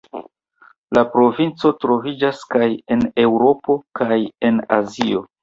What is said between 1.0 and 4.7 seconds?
provinco troviĝas kaj en Eŭropo kaj en